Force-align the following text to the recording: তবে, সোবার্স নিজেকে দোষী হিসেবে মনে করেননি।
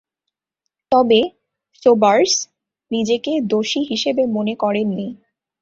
তবে, 0.91 1.19
সোবার্স 1.83 2.33
নিজেকে 2.91 3.31
দোষী 3.51 3.81
হিসেবে 3.91 4.23
মনে 4.35 4.53
করেননি। 4.55 5.07